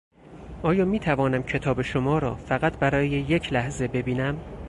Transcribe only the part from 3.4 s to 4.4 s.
لحظه ببینم؟